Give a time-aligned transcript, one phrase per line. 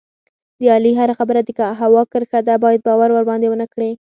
[0.59, 1.49] د علي هره خبره د
[1.81, 3.91] هوا کرښه ده، باید باور ورباندې و نه کړې.